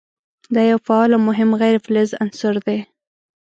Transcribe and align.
دا 0.55 0.61
یو 0.71 0.79
فعال 0.87 1.09
او 1.15 1.21
مهم 1.29 1.49
غیر 1.61 1.75
فلز 1.85 2.09
عنصر 2.23 2.55
دی. 2.65 2.77